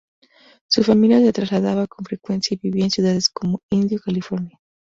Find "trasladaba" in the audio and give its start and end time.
1.31-1.85